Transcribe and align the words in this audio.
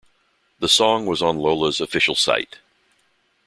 The 0.57 0.67
song 0.67 1.05
was 1.05 1.21
on 1.21 1.37
Lola's 1.37 1.79
official 1.79 2.15
site. 2.15 2.57